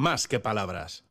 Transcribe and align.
más 0.00 0.26
que 0.26 0.40
palabras. 0.40 1.04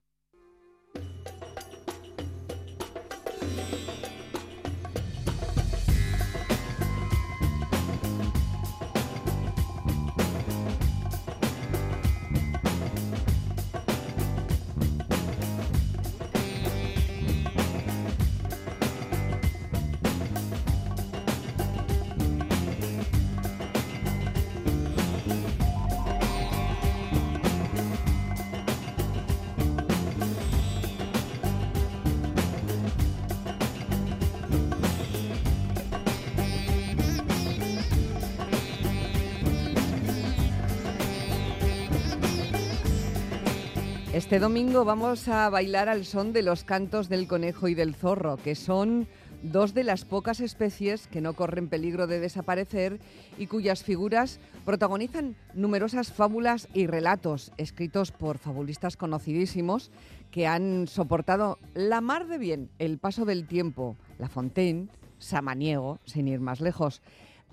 Este 44.20 44.40
domingo 44.40 44.84
vamos 44.84 45.30
a 45.30 45.50
bailar 45.50 45.88
al 45.88 46.04
son 46.04 46.34
de 46.34 46.44
los 46.44 46.66
cantos 46.66 47.08
del 47.08 47.26
conejo 47.26 47.70
y 47.70 47.74
del 47.74 47.96
zorro, 47.96 48.36
que 48.36 48.54
son 48.54 49.08
dos 49.44 49.74
de 49.74 49.86
las 49.86 50.04
pocas 50.04 50.42
especies 50.42 51.08
que 51.08 51.22
no 51.22 51.36
corren 51.36 51.70
peligro 51.70 52.06
de 52.06 52.20
desaparecer 52.20 53.00
y 53.38 53.48
cuyas 53.48 53.82
figuras 53.82 54.42
protagonizan 54.66 55.38
numerosas 55.54 56.12
fábulas 56.12 56.68
y 56.74 56.86
relatos 56.86 57.54
escritos 57.56 58.12
por 58.12 58.40
fabulistas 58.40 58.98
conocidísimos 58.98 59.90
que 60.32 60.48
han 60.48 60.88
soportado 60.88 61.58
la 61.74 62.02
mar 62.02 62.28
de 62.28 62.40
bien 62.40 62.70
el 62.78 62.98
paso 62.98 63.24
del 63.24 63.48
tiempo, 63.48 63.96
La 64.18 64.28
Fontaine, 64.28 64.90
Samaniego, 65.18 65.98
sin 66.04 66.28
ir 66.28 66.42
más 66.42 66.60
lejos. 66.60 67.02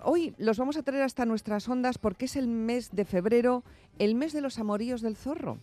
Hoy 0.03 0.35
los 0.37 0.59
vamos 0.59 0.77
a 0.77 0.83
traer 0.83 1.05
hasta 1.05 1.27
nuestras 1.27 1.69
ondas 1.69 1.99
porque 1.99 2.25
es 2.25 2.35
el 2.35 2.49
mes 2.49 2.91
de 2.91 3.05
febrero, 3.05 3.63
el 4.01 4.17
mes 4.17 4.33
de 4.33 4.41
los 4.41 4.59
amoríos 4.59 5.01
del 5.01 5.17
zorro 5.17 5.61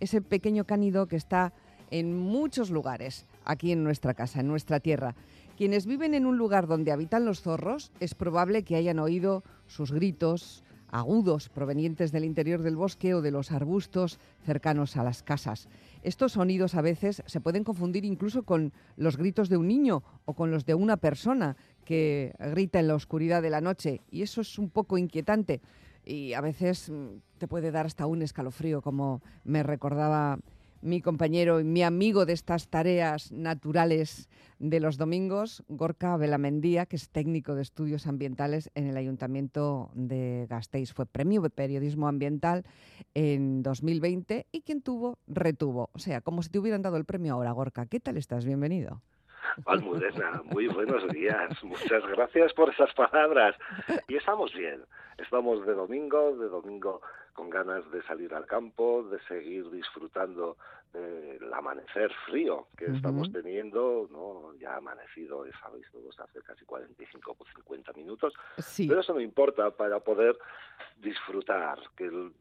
ese 0.00 0.20
pequeño 0.22 0.64
cánido 0.64 1.06
que 1.06 1.16
está 1.16 1.52
en 1.90 2.16
muchos 2.16 2.70
lugares, 2.70 3.26
aquí 3.44 3.72
en 3.72 3.84
nuestra 3.84 4.14
casa, 4.14 4.40
en 4.40 4.48
nuestra 4.48 4.80
tierra. 4.80 5.14
Quienes 5.56 5.86
viven 5.86 6.14
en 6.14 6.26
un 6.26 6.38
lugar 6.38 6.66
donde 6.66 6.92
habitan 6.92 7.24
los 7.24 7.42
zorros, 7.42 7.92
es 8.00 8.14
probable 8.14 8.62
que 8.62 8.76
hayan 8.76 8.98
oído 8.98 9.42
sus 9.66 9.92
gritos 9.92 10.62
agudos 10.90 11.48
provenientes 11.48 12.12
del 12.12 12.24
interior 12.24 12.62
del 12.62 12.76
bosque 12.76 13.14
o 13.14 13.22
de 13.22 13.30
los 13.30 13.52
arbustos 13.52 14.18
cercanos 14.44 14.96
a 14.96 15.04
las 15.04 15.22
casas. 15.22 15.68
Estos 16.02 16.32
sonidos 16.32 16.74
a 16.74 16.82
veces 16.82 17.22
se 17.26 17.40
pueden 17.40 17.64
confundir 17.64 18.04
incluso 18.04 18.42
con 18.42 18.72
los 18.96 19.16
gritos 19.16 19.48
de 19.48 19.56
un 19.56 19.68
niño 19.68 20.02
o 20.24 20.34
con 20.34 20.50
los 20.50 20.64
de 20.64 20.74
una 20.74 20.96
persona 20.96 21.56
que 21.84 22.34
grita 22.38 22.80
en 22.80 22.88
la 22.88 22.94
oscuridad 22.94 23.42
de 23.42 23.50
la 23.50 23.60
noche 23.60 24.00
y 24.10 24.22
eso 24.22 24.40
es 24.40 24.58
un 24.58 24.70
poco 24.70 24.98
inquietante 24.98 25.60
y 26.08 26.32
a 26.32 26.40
veces 26.40 26.88
mm, 26.88 27.20
te 27.36 27.46
puede 27.46 27.70
dar 27.70 27.86
hasta 27.86 28.06
un 28.06 28.22
escalofrío, 28.22 28.80
como 28.80 29.22
me 29.44 29.62
recordaba 29.62 30.38
mi 30.80 31.02
compañero 31.02 31.60
y 31.60 31.64
mi 31.64 31.82
amigo 31.82 32.24
de 32.24 32.32
estas 32.32 32.68
tareas 32.68 33.32
naturales 33.32 34.28
de 34.58 34.80
los 34.80 34.96
domingos, 34.96 35.64
Gorka 35.68 36.16
Belamendía, 36.16 36.86
que 36.86 36.96
es 36.96 37.10
técnico 37.10 37.54
de 37.54 37.62
estudios 37.62 38.06
ambientales 38.06 38.70
en 38.74 38.86
el 38.86 38.96
Ayuntamiento 38.96 39.90
de 39.94 40.46
Gasteiz. 40.48 40.92
Fue 40.92 41.04
premio 41.04 41.42
de 41.42 41.50
periodismo 41.50 42.08
ambiental 42.08 42.64
en 43.14 43.62
2020 43.62 44.46
y 44.52 44.60
quien 44.62 44.80
tuvo, 44.80 45.18
retuvo. 45.26 45.90
O 45.92 45.98
sea, 45.98 46.20
como 46.20 46.42
si 46.42 46.48
te 46.48 46.58
hubieran 46.58 46.82
dado 46.82 46.96
el 46.96 47.04
premio 47.04 47.34
ahora, 47.34 47.52
Gorka. 47.52 47.86
¿Qué 47.86 48.00
tal 48.00 48.16
estás? 48.16 48.44
Bienvenido. 48.44 49.02
Almudena, 49.66 50.42
muy 50.44 50.68
buenos 50.68 51.06
días. 51.08 51.62
Muchas 51.62 52.06
gracias 52.06 52.52
por 52.54 52.70
esas 52.70 52.92
palabras. 52.94 53.56
Y 54.08 54.16
estamos 54.16 54.52
bien. 54.52 54.84
Estamos 55.18 55.66
de 55.66 55.74
domingo, 55.74 56.36
de 56.36 56.48
domingo 56.48 57.00
con 57.32 57.50
ganas 57.50 57.88
de 57.90 58.02
salir 58.02 58.34
al 58.34 58.46
campo, 58.46 59.04
de 59.04 59.20
seguir 59.22 59.70
disfrutando 59.70 60.56
del 60.92 61.52
amanecer 61.52 62.10
frío 62.26 62.68
que 62.76 62.86
estamos 62.86 63.30
teniendo, 63.30 64.08
¿no? 64.10 64.54
Ya 64.58 64.74
ha 64.74 64.76
amanecido, 64.78 65.44
sabéis 65.60 65.86
todos, 65.92 66.18
hace 66.18 66.40
casi 66.42 66.64
45 66.64 67.36
o 67.38 67.44
50 67.44 67.92
minutos. 67.92 68.32
Pero 68.76 69.00
eso 69.00 69.12
no 69.12 69.20
importa 69.20 69.70
para 69.70 70.00
poder 70.00 70.38
disfrutar, 70.96 71.78
que 71.96 72.06
el 72.06 72.32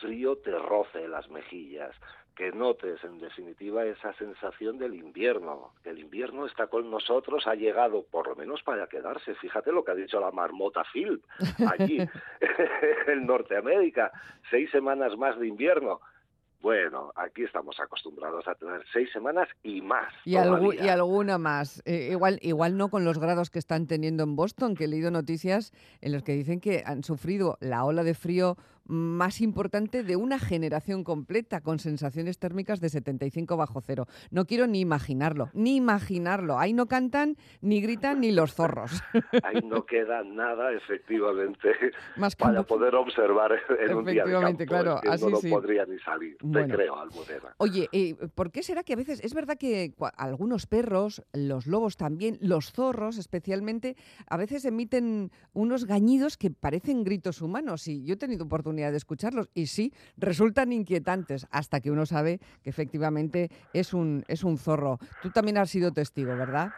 frío 0.00 0.36
te 0.36 0.56
roce 0.58 1.08
las 1.08 1.28
mejillas, 1.30 1.94
que 2.36 2.52
notes 2.52 3.02
en 3.02 3.18
definitiva 3.18 3.84
esa 3.86 4.12
sensación 4.12 4.76
del 4.78 4.94
invierno, 4.94 5.72
que 5.82 5.90
el 5.90 5.98
invierno 5.98 6.44
está 6.46 6.66
con 6.66 6.90
nosotros, 6.90 7.46
ha 7.46 7.54
llegado 7.54 8.04
por 8.04 8.28
lo 8.28 8.36
menos 8.36 8.62
para 8.62 8.86
quedarse. 8.86 9.34
Fíjate 9.36 9.72
lo 9.72 9.82
que 9.82 9.92
ha 9.92 9.94
dicho 9.94 10.20
la 10.20 10.30
marmota 10.30 10.84
Phil 10.92 11.22
allí 11.66 11.98
en 13.08 13.26
Norteamérica, 13.26 14.12
seis 14.50 14.70
semanas 14.70 15.16
más 15.16 15.38
de 15.40 15.48
invierno. 15.48 16.00
Bueno, 16.60 17.12
aquí 17.14 17.44
estamos 17.44 17.78
acostumbrados 17.80 18.46
a 18.48 18.54
tener 18.54 18.82
seis 18.92 19.08
semanas 19.12 19.48
y 19.62 19.80
más. 19.80 20.12
Y, 20.24 20.36
alguna 20.36 21.38
más. 21.38 21.80
Eh, 21.86 22.08
igual, 22.10 22.38
igual 22.42 22.76
no 22.76 22.88
con 22.88 23.04
los 23.04 23.18
grados 23.18 23.50
que 23.50 23.58
están 23.58 23.86
teniendo 23.86 24.24
en 24.24 24.36
Boston, 24.36 24.74
que 24.74 24.84
he 24.84 24.88
leído 24.88 25.10
noticias 25.10 25.72
en 26.00 26.12
las 26.12 26.22
que 26.22 26.32
dicen 26.32 26.60
que 26.60 26.82
han 26.84 27.04
sufrido 27.04 27.56
la 27.60 27.84
ola 27.84 28.02
de 28.02 28.14
frío 28.14 28.56
más 28.88 29.40
importante 29.40 30.02
de 30.02 30.16
una 30.16 30.38
generación 30.38 31.04
completa 31.04 31.60
con 31.60 31.78
sensaciones 31.78 32.38
térmicas 32.38 32.80
de 32.80 32.88
75 32.88 33.56
bajo 33.56 33.80
cero. 33.80 34.06
No 34.30 34.46
quiero 34.46 34.66
ni 34.66 34.80
imaginarlo, 34.80 35.50
ni 35.52 35.76
imaginarlo. 35.76 36.58
Ahí 36.58 36.72
no 36.72 36.86
cantan, 36.86 37.36
ni 37.60 37.80
gritan, 37.80 38.20
ni 38.20 38.32
los 38.32 38.54
zorros. 38.54 39.02
Ahí 39.44 39.60
no 39.64 39.84
queda 39.84 40.22
nada, 40.22 40.72
efectivamente, 40.72 41.68
Más 42.16 42.36
para 42.36 42.62
poder 42.62 42.94
observar 42.94 43.52
en 43.80 43.96
un 43.96 44.04
día 44.04 44.24
de 44.24 44.32
campo. 44.32 44.64
claro, 44.66 45.00
así 45.08 45.26
no 45.26 45.40
podría 45.40 45.84
ni 45.86 45.98
salir, 45.98 46.36
te 46.38 46.68
creo, 46.68 46.98
Almudena. 46.98 47.54
Oye, 47.58 47.88
eh, 47.92 48.14
¿por 48.34 48.50
qué 48.50 48.62
será 48.62 48.82
que 48.82 48.92
a 48.92 48.96
veces, 48.96 49.20
es 49.22 49.34
verdad 49.34 49.56
que 49.58 49.94
algunos 50.16 50.66
perros, 50.66 51.22
los 51.32 51.66
lobos 51.66 51.96
también, 51.96 52.38
los 52.40 52.72
zorros 52.72 53.18
especialmente, 53.18 53.96
a 54.28 54.36
veces 54.36 54.64
emiten 54.64 55.30
unos 55.52 55.86
gañidos 55.86 56.36
que 56.36 56.50
parecen 56.50 57.04
gritos 57.04 57.42
humanos? 57.42 57.88
Y 57.88 58.04
yo 58.04 58.14
he 58.14 58.16
tenido 58.16 58.44
oportunidad 58.44 58.75
de 58.76 58.96
escucharlos 58.96 59.48
y 59.54 59.66
sí, 59.66 59.92
resultan 60.16 60.72
inquietantes 60.72 61.46
hasta 61.50 61.80
que 61.80 61.90
uno 61.90 62.06
sabe 62.06 62.38
que 62.62 62.70
efectivamente 62.70 63.48
es 63.72 63.94
un, 63.94 64.24
es 64.28 64.44
un 64.44 64.58
zorro. 64.58 64.98
Tú 65.22 65.30
también 65.30 65.58
has 65.58 65.70
sido 65.70 65.92
testigo, 65.92 66.36
¿verdad? 66.36 66.70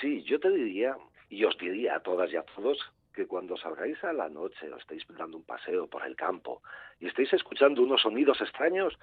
Sí, 0.00 0.22
yo 0.22 0.38
te 0.38 0.50
diría, 0.50 0.96
y 1.28 1.44
os 1.44 1.56
diría 1.58 1.96
a 1.96 2.00
todas 2.00 2.32
y 2.32 2.36
a 2.36 2.42
todos, 2.42 2.78
que 3.12 3.26
cuando 3.26 3.56
salgáis 3.56 4.02
a 4.04 4.12
la 4.12 4.28
noche 4.28 4.72
o 4.72 4.76
estéis 4.76 5.04
dando 5.08 5.38
un 5.38 5.42
paseo 5.42 5.88
por 5.88 6.06
el 6.06 6.14
campo 6.14 6.62
y 7.00 7.08
estéis 7.08 7.32
escuchando 7.32 7.82
unos 7.82 8.02
sonidos 8.02 8.40
extraños, 8.40 8.96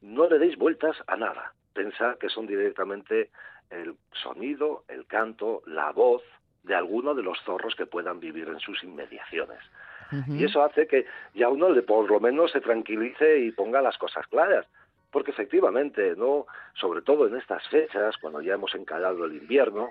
no 0.00 0.26
le 0.26 0.38
deis 0.38 0.56
vueltas 0.56 0.96
a 1.06 1.16
nada. 1.16 1.52
Pensad 1.74 2.16
que 2.16 2.30
son 2.30 2.46
directamente 2.46 3.30
el 3.68 3.96
sonido, 4.22 4.84
el 4.88 5.06
canto, 5.06 5.62
la 5.66 5.92
voz 5.92 6.22
de 6.62 6.74
alguno 6.74 7.14
de 7.14 7.22
los 7.22 7.38
zorros 7.44 7.74
que 7.74 7.86
puedan 7.86 8.20
vivir 8.20 8.48
en 8.48 8.60
sus 8.60 8.82
inmediaciones. 8.82 9.60
Y 10.28 10.44
eso 10.44 10.62
hace 10.62 10.86
que 10.86 11.06
ya 11.34 11.48
uno 11.48 11.70
le, 11.70 11.82
por 11.82 12.10
lo 12.10 12.20
menos 12.20 12.50
se 12.52 12.60
tranquilice 12.60 13.40
y 13.40 13.52
ponga 13.52 13.82
las 13.82 13.98
cosas 13.98 14.26
claras. 14.28 14.66
Porque 15.10 15.30
efectivamente, 15.30 16.14
no, 16.16 16.46
sobre 16.74 17.02
todo 17.02 17.26
en 17.26 17.36
estas 17.36 17.66
fechas, 17.68 18.16
cuando 18.18 18.40
ya 18.40 18.54
hemos 18.54 18.74
encarado 18.74 19.24
el 19.24 19.36
invierno, 19.36 19.88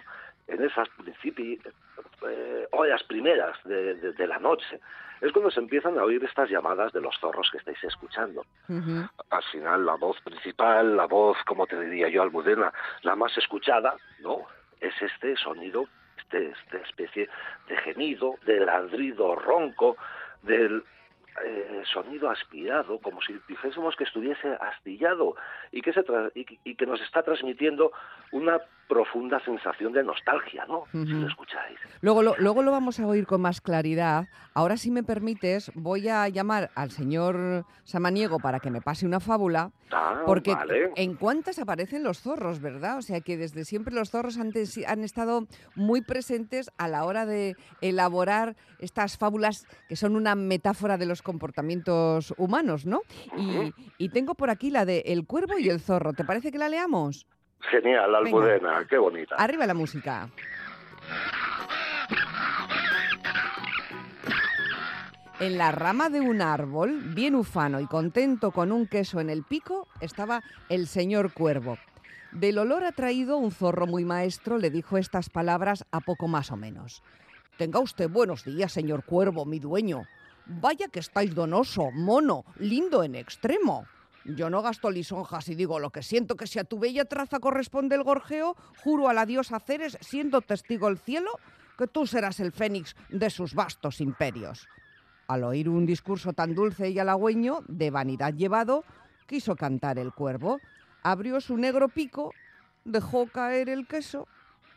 en 0.48 0.64
esas 0.64 0.88
principios, 0.90 1.74
eh, 2.28 2.68
horas 2.72 3.04
primeras 3.04 3.58
de, 3.66 4.28
la 4.28 4.40
noche, 4.40 4.80
es 5.22 5.32
cuando 5.32 5.52
se 5.52 5.60
empiezan 5.60 5.98
a 5.98 6.04
oír 6.04 6.24
estas 6.24 6.50
llamadas 6.50 6.94
de 6.94 7.02
los 7.02 7.18
zorros 7.20 7.50
que 7.52 7.58
estáis 7.58 7.84
escuchando. 7.84 8.46
Al 9.30 9.44
final, 9.52 9.86
la 9.86 9.96
voz 9.96 10.20
principal, 10.22 10.96
la 10.96 11.06
voz, 11.06 11.38
como 11.46 11.66
te 11.66 11.80
diría 11.80 12.10
yo, 12.10 12.22
almudena, 12.22 12.72
la 13.02 13.16
más 13.16 13.36
escuchada, 13.38 13.96
¿no? 14.20 14.46
Es 14.80 14.94
este 15.02 15.36
sonido 15.38 15.88
este, 16.18 16.50
esta 16.50 16.78
especie 16.80 17.30
de 17.68 17.78
gemido, 17.78 18.36
de 18.46 18.60
ladrido 18.60 19.36
ronco, 19.36 19.98
del 20.44 20.84
eh, 21.46 21.84
sonido 21.92 22.30
aspirado, 22.30 23.00
como 23.00 23.22
si 23.22 23.40
dijésemos 23.48 23.96
que 23.96 24.06
estuviese 24.06 24.48
astillado 24.60 25.36
y 25.72 25.82
que, 25.82 25.94
se 25.94 26.04
y, 26.34 26.76
que 26.76 26.86
nos 26.86 27.00
está 27.02 27.22
transmitiendo 27.22 27.92
una 28.32 28.60
profunda 28.88 29.44
sensación 29.44 29.94
de 29.94 30.04
nostalgia, 30.04 30.66
¿no? 30.66 30.84
Si 30.92 31.14
lo 31.14 31.28
escucháis. 31.28 31.78
Luego 32.02 32.24
lo, 32.24 32.36
luego 32.38 32.64
lo 32.64 32.72
vamos 32.72 33.00
a 33.00 33.08
oír 33.08 33.26
con 33.26 33.42
más 33.42 33.62
claridad. 33.62 34.28
Ahora, 34.54 34.78
si 34.78 34.92
me 34.92 35.04
permites, 35.04 35.72
voy 35.76 36.08
a 36.08 36.28
llamar 36.30 36.72
al 36.76 36.92
señor 36.92 37.66
Samaniego 37.84 38.40
para 38.40 38.60
que 38.60 38.72
me 38.72 38.82
pase 38.82 39.06
una 39.06 39.20
fábula, 39.20 39.72
ah, 39.92 40.24
porque 40.26 40.56
en 40.96 41.16
cuantas 41.16 41.60
aparecen 41.60 42.04
los 42.04 42.22
zorros, 42.22 42.62
¿verdad? 42.62 42.98
O 42.98 43.02
sea 43.02 43.22
que 43.22 43.38
desde 43.38 43.66
siempre 43.66 43.94
los 43.94 44.10
zorros 44.10 44.38
han, 44.38 44.52
han 44.88 45.04
estado 45.04 45.48
muy 45.76 46.02
presentes 46.02 46.72
a 46.78 46.88
la 46.88 47.04
hora 47.06 47.26
de 47.26 47.56
elaborar 47.82 48.56
estas 48.80 49.18
fábulas 49.18 49.68
que 49.90 49.96
son 49.96 50.16
una 50.16 50.36
metáfora 50.36 50.98
de 50.98 51.06
los 51.06 51.22
comportamientos 51.22 52.34
humanos, 52.38 52.86
¿no? 52.86 53.02
Y, 53.38 53.74
y 53.98 54.10
tengo 54.10 54.36
por 54.36 54.50
aquí 54.50 54.72
la 54.72 54.86
de 54.86 55.04
El 55.08 55.26
cuervo 55.26 55.58
y 55.60 55.70
el 55.70 55.80
zorro. 55.80 56.14
¿Te 56.14 56.24
parece 56.24 56.52
que 56.52 56.58
la 56.58 56.70
leamos? 56.70 57.28
Genial, 57.62 58.16
Almudena, 58.16 58.86
qué 58.90 58.98
bonita. 58.98 59.36
Arriba 59.36 59.66
la 59.66 59.74
música. 59.74 60.30
En 65.40 65.58
la 65.58 65.72
rama 65.72 66.10
de 66.10 66.20
un 66.20 66.42
árbol, 66.42 67.00
bien 67.14 67.36
ufano 67.36 67.80
y 67.80 67.86
contento 67.86 68.52
con 68.52 68.72
un 68.72 68.88
queso 68.88 69.20
en 69.20 69.30
el 69.30 69.44
pico, 69.44 69.88
estaba 70.02 70.42
el 70.70 70.88
señor 70.88 71.32
cuervo. 71.32 71.78
Del 72.32 72.58
olor 72.58 72.84
atraído, 72.84 73.38
un 73.38 73.52
zorro 73.52 73.86
muy 73.86 74.04
maestro 74.04 74.58
le 74.58 74.70
dijo 74.72 74.98
estas 74.98 75.30
palabras 75.30 75.86
a 75.92 76.00
poco 76.00 76.28
más 76.28 76.52
o 76.52 76.58
menos. 76.58 77.04
Tenga 77.58 77.80
usted 77.80 78.10
buenos 78.10 78.46
días, 78.46 78.72
señor 78.72 79.04
cuervo, 79.04 79.46
mi 79.46 79.60
dueño. 79.60 80.04
Vaya 80.46 80.88
que 80.88 81.00
estáis 81.00 81.36
donoso, 81.36 81.92
mono, 81.92 82.44
lindo 82.58 83.04
en 83.04 83.16
extremo. 83.16 83.86
Yo 84.36 84.50
no 84.50 84.62
gasto 84.62 84.92
lisonjas 84.92 85.48
y 85.48 85.56
digo 85.56 85.80
lo 85.80 85.90
que 85.90 86.04
siento 86.04 86.36
que 86.36 86.48
si 86.48 86.60
a 86.60 86.66
tu 86.66 86.80
bella 86.80 87.06
traza 87.06 87.40
corresponde 87.40 87.96
el 87.96 88.04
gorjeo, 88.04 88.58
juro 88.84 89.08
a 89.08 89.14
la 89.14 89.26
diosa 89.26 89.60
Ceres, 89.60 89.98
siendo 90.02 90.42
testigo 90.42 90.90
el 90.90 90.98
cielo, 90.98 91.32
que 91.78 91.88
tú 91.88 92.06
serás 92.06 92.42
el 92.42 92.52
fénix 92.52 92.96
de 93.10 93.30
sus 93.30 93.54
vastos 93.54 94.02
imperios. 94.02 94.68
Al 95.28 95.46
oír 95.46 95.70
un 95.70 95.86
discurso 95.86 96.34
tan 96.34 96.56
dulce 96.56 96.90
y 96.90 97.00
halagüeño, 97.00 97.64
de 97.70 97.90
vanidad 97.90 98.34
llevado, 98.34 98.84
quiso 99.28 99.56
cantar 99.56 99.98
el 99.98 100.14
cuervo. 100.14 100.60
Abrió 101.04 101.40
su 101.40 101.56
negro 101.56 101.88
pico, 101.88 102.34
dejó 102.84 103.28
caer 103.28 103.70
el 103.70 103.88
queso 103.88 104.28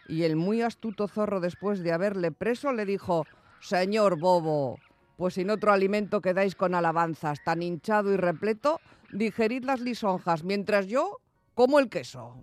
y 0.06 0.22
el 0.22 0.36
muy 0.36 0.62
astuto 0.62 1.08
zorro, 1.08 1.40
después 1.40 1.80
de 1.80 1.92
haberle 1.92 2.30
preso, 2.30 2.72
le 2.72 2.84
dijo, 2.84 3.26
Señor 3.60 4.18
bobo, 4.18 4.78
pues 5.20 5.34
sin 5.34 5.50
otro 5.50 5.70
alimento 5.70 6.22
quedáis 6.22 6.54
con 6.54 6.74
alabanzas, 6.74 7.44
tan 7.44 7.60
hinchado 7.60 8.10
y 8.10 8.16
repleto, 8.16 8.80
digerid 9.12 9.64
las 9.64 9.78
lisonjas, 9.78 10.44
mientras 10.44 10.86
yo 10.86 11.18
como 11.54 11.78
el 11.78 11.90
queso. 11.90 12.42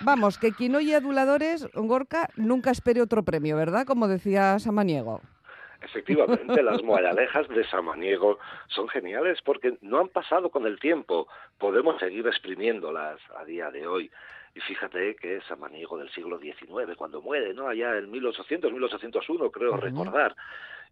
Vamos, 0.00 0.38
que 0.38 0.52
quien 0.52 0.74
oye 0.74 0.94
aduladores, 0.94 1.68
Gorka, 1.74 2.30
nunca 2.36 2.70
espere 2.70 3.02
otro 3.02 3.22
premio, 3.24 3.58
¿verdad? 3.58 3.84
Como 3.86 4.08
decía 4.08 4.58
Samaniego. 4.58 5.20
Efectivamente, 5.82 6.62
las 6.62 6.82
moralejas 6.82 7.46
de 7.48 7.64
Samaniego 7.68 8.38
son 8.68 8.88
geniales 8.88 9.40
porque 9.44 9.76
no 9.82 10.00
han 10.00 10.08
pasado 10.08 10.48
con 10.48 10.66
el 10.66 10.80
tiempo. 10.80 11.28
Podemos 11.58 12.00
seguir 12.00 12.26
exprimiéndolas 12.26 13.20
a 13.38 13.44
día 13.44 13.70
de 13.70 13.86
hoy. 13.86 14.10
Y 14.54 14.60
fíjate 14.60 15.16
que 15.16 15.40
Samaniego 15.42 15.98
del 15.98 16.10
siglo 16.10 16.38
XIX, 16.38 16.96
cuando 16.96 17.20
muere, 17.20 17.52
¿no? 17.54 17.68
Allá 17.68 17.96
en 17.98 18.10
1800, 18.10 18.72
1801, 18.72 19.50
creo 19.50 19.76
recordar, 19.76 20.36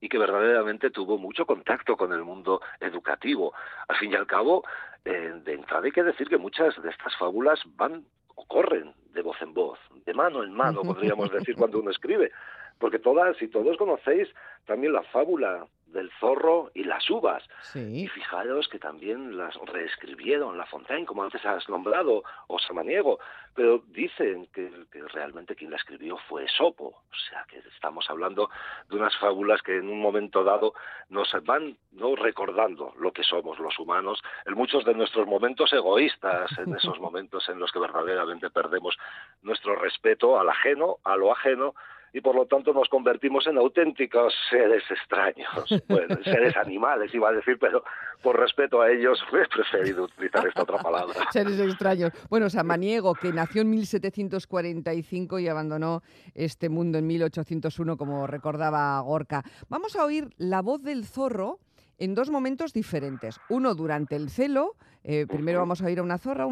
y 0.00 0.08
que 0.08 0.18
verdaderamente 0.18 0.90
tuvo 0.90 1.16
mucho 1.16 1.46
contacto 1.46 1.96
con 1.96 2.12
el 2.12 2.24
mundo 2.24 2.60
educativo. 2.80 3.54
Al 3.86 3.96
fin 3.96 4.10
y 4.10 4.16
al 4.16 4.26
cabo, 4.26 4.64
eh, 5.04 5.32
de 5.44 5.52
entrada 5.54 5.84
hay 5.84 5.92
que 5.92 6.02
decir 6.02 6.28
que 6.28 6.38
muchas 6.38 6.80
de 6.82 6.90
estas 6.90 7.16
fábulas 7.16 7.60
van 7.76 8.04
o 8.34 8.44
corren 8.46 8.94
de 9.12 9.22
voz 9.22 9.40
en 9.42 9.54
voz, 9.54 9.78
de 10.04 10.14
mano 10.14 10.42
en 10.42 10.52
mano, 10.52 10.82
podríamos 10.82 11.30
decir 11.30 11.54
cuando 11.54 11.78
uno 11.78 11.90
escribe, 11.90 12.32
porque 12.78 12.98
todas 12.98 13.40
y 13.40 13.48
todos 13.48 13.76
conocéis 13.76 14.28
también 14.66 14.92
la 14.92 15.02
fábula 15.04 15.66
del 15.92 16.10
zorro 16.18 16.70
y 16.74 16.84
las 16.84 17.08
uvas. 17.10 17.42
Y 17.74 18.08
fijaros 18.08 18.68
que 18.68 18.78
también 18.78 19.36
las 19.36 19.54
reescribieron 19.66 20.58
La 20.58 20.66
Fontaine, 20.66 21.06
como 21.06 21.22
antes 21.22 21.44
has 21.44 21.68
nombrado, 21.68 22.22
o 22.48 22.58
Samaniego, 22.58 23.18
pero 23.54 23.82
dicen 23.88 24.48
que, 24.52 24.70
realmente 25.12 25.54
quien 25.54 25.70
la 25.70 25.76
escribió 25.76 26.16
fue 26.28 26.46
Sopo, 26.48 26.86
o 26.86 27.16
sea 27.28 27.44
que 27.48 27.58
estamos 27.74 28.08
hablando 28.08 28.48
de 28.88 28.96
unas 28.96 29.16
fábulas 29.18 29.60
que 29.62 29.76
en 29.76 29.88
un 29.88 30.00
momento 30.00 30.42
dado 30.42 30.74
nos 31.10 31.30
van 31.44 31.76
no 31.92 32.16
recordando 32.16 32.94
lo 32.98 33.12
que 33.12 33.22
somos 33.22 33.58
los 33.58 33.78
humanos, 33.78 34.22
en 34.46 34.54
muchos 34.54 34.84
de 34.84 34.94
nuestros 34.94 35.26
momentos 35.26 35.72
egoístas, 35.72 36.50
en 36.58 36.74
esos 36.76 36.98
momentos 36.98 37.48
en 37.48 37.58
los 37.58 37.70
que 37.72 37.78
verdaderamente 37.78 38.50
perdemos 38.50 38.96
nuestro 39.42 39.76
respeto 39.76 40.38
al 40.38 40.48
ajeno, 40.48 40.96
a 41.04 41.16
lo 41.16 41.32
ajeno, 41.32 41.74
y 42.12 42.20
por 42.20 42.34
lo 42.34 42.46
tanto 42.46 42.72
nos 42.72 42.88
convertimos 42.88 43.46
en 43.46 43.56
auténticos 43.58 44.34
seres 44.50 44.82
extraños, 44.90 45.48
bueno, 45.88 46.16
seres 46.24 46.56
animales 46.56 47.14
iba 47.14 47.30
a 47.30 47.32
decir, 47.32 47.58
pero 47.58 47.84
por 48.22 48.38
respeto 48.38 48.80
a 48.80 48.90
ellos 48.90 49.18
he 49.32 49.48
preferido 49.48 50.04
utilizar 50.04 50.46
esta 50.46 50.62
otra 50.62 50.78
palabra. 50.78 51.14
seres 51.32 51.58
extraños. 51.58 52.12
Bueno, 52.28 52.50
Samaniego, 52.50 53.14
que 53.14 53.32
nació 53.32 53.62
en 53.62 53.70
1745 53.70 55.38
y 55.38 55.48
abandonó 55.48 56.02
este 56.34 56.68
mundo 56.68 56.98
en 56.98 57.06
1801, 57.06 57.96
como 57.96 58.26
recordaba 58.26 59.00
Gorka. 59.00 59.42
Vamos 59.68 59.96
a 59.96 60.04
oír 60.04 60.28
la 60.36 60.60
voz 60.60 60.82
del 60.82 61.04
zorro 61.04 61.58
en 61.98 62.14
dos 62.14 62.30
momentos 62.30 62.72
diferentes. 62.72 63.40
Uno 63.48 63.74
durante 63.74 64.16
el 64.16 64.30
celo, 64.30 64.76
eh, 65.04 65.26
primero 65.28 65.58
vamos 65.58 65.82
a 65.82 65.86
oír 65.86 65.98
a 65.98 66.02
una 66.02 66.18
zorra 66.18 66.46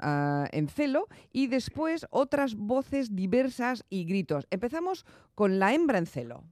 ah, 0.00 0.48
en 0.50 0.68
celo 0.68 1.08
y 1.32 1.46
después 1.46 2.06
otras 2.10 2.54
voces 2.54 3.14
diversas 3.14 3.84
y 3.90 4.04
gritos. 4.04 4.46
Empezamos 4.50 5.04
con 5.34 5.58
la 5.58 5.74
hembra 5.74 5.98
en 5.98 6.06
celo. 6.06 6.44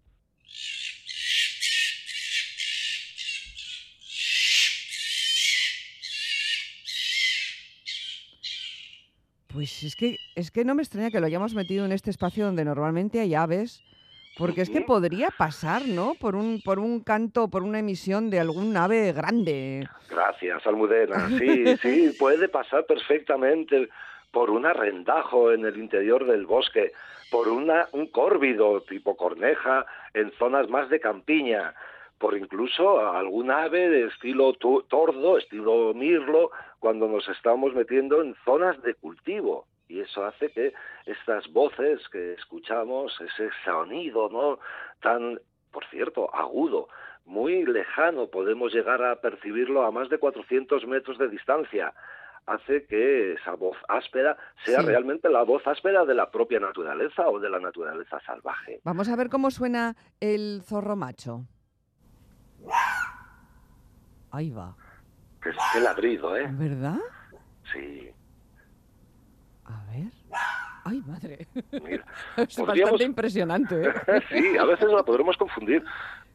Pues 9.53 9.83
es 9.83 9.97
que, 9.97 10.17
es 10.37 10.51
que 10.53 10.65
no 10.65 10.77
me 10.77 10.83
extraña 10.83 11.11
que 11.11 11.19
lo 11.19 11.27
hayamos 11.27 11.55
metido 11.55 11.85
en 11.85 11.91
este 11.91 12.11
espacio 12.11 12.47
donde 12.47 12.65
normalmente 12.65 13.19
hay 13.19 13.35
aves 13.35 13.83
porque 14.41 14.63
es 14.63 14.71
que 14.71 14.81
podría 14.81 15.29
pasar, 15.31 15.87
¿no? 15.87 16.15
Por 16.19 16.35
un, 16.35 16.63
por 16.63 16.79
un 16.79 17.01
canto, 17.01 17.49
por 17.49 17.63
una 17.63 17.81
emisión 17.81 18.31
de 18.31 18.41
algún 18.41 18.75
ave 18.75 19.13
grande. 19.13 19.87
Gracias, 20.09 20.67
Almudena. 20.67 21.29
Sí, 21.39 21.77
sí, 21.83 22.17
puede 22.19 22.49
pasar 22.49 22.87
perfectamente 22.87 23.91
por 24.31 24.49
un 24.49 24.65
arrendajo 24.65 25.53
en 25.53 25.67
el 25.67 25.77
interior 25.77 26.25
del 26.25 26.47
bosque, 26.47 26.93
por 27.31 27.49
una, 27.49 27.87
un 27.93 28.07
córvido 28.07 28.81
tipo 28.81 29.15
corneja 29.15 29.85
en 30.15 30.33
zonas 30.33 30.71
más 30.71 30.89
de 30.89 31.01
campiña, 31.01 31.75
por 32.17 32.35
incluso 32.35 32.99
algún 33.13 33.51
ave 33.51 33.91
de 33.91 34.07
estilo 34.07 34.55
tordo, 34.55 35.37
estilo 35.37 35.93
mirlo, 35.93 36.51
cuando 36.79 37.09
nos 37.09 37.29
estamos 37.29 37.75
metiendo 37.75 38.23
en 38.23 38.35
zonas 38.47 38.81
de 38.83 38.95
cultivo 38.95 39.67
y 39.91 40.01
eso 40.01 40.25
hace 40.25 40.51
que 40.53 40.73
estas 41.05 41.53
voces 41.53 42.01
que 42.11 42.35
escuchamos, 42.35 43.13
ese 43.21 43.51
sonido, 43.65 44.29
¿no? 44.29 44.61
Tan, 45.03 45.41
por 45.73 45.85
cierto, 45.87 46.33
agudo, 46.33 46.89
muy 47.27 47.65
lejano, 47.67 48.29
podemos 48.29 48.73
llegar 48.73 49.03
a 49.03 49.21
percibirlo 49.21 49.85
a 49.85 49.91
más 49.91 50.09
de 50.09 50.19
400 50.19 50.87
metros 50.87 51.19
de 51.19 51.29
distancia, 51.29 51.93
hace 52.47 52.87
que 52.87 53.33
esa 53.35 53.55
voz 53.55 53.77
áspera 53.89 54.37
sea 54.65 54.83
realmente 54.83 55.29
la 55.29 55.43
voz 55.43 55.67
áspera 55.67 56.05
de 56.05 56.15
la 56.15 56.31
propia 56.31 56.61
naturaleza 56.61 57.29
o 57.29 57.41
de 57.41 57.51
la 57.51 57.59
naturaleza 57.59 58.21
salvaje. 58.21 58.81
Vamos 58.85 59.09
a 59.09 59.17
ver 59.17 59.29
cómo 59.29 59.51
suena 59.51 59.97
el 60.21 60.63
zorro 60.65 60.95
macho. 60.95 61.47
Ahí 64.31 64.51
va. 64.51 64.77
Qué, 65.43 65.51
qué 65.73 65.81
ladrido, 65.81 66.37
¿eh? 66.37 66.49
¿Verdad? 66.53 66.99
Sí. 67.73 68.11
A 69.71 69.85
ver. 69.91 70.13
Ay, 70.85 71.03
madre. 71.07 71.47
es 72.37 72.57
bastante 72.57 73.05
impresionante. 73.05 73.83
¿eh? 73.83 73.93
sí, 74.31 74.57
a 74.57 74.65
veces 74.65 74.89
la 74.91 75.03
podremos 75.03 75.37
confundir 75.37 75.85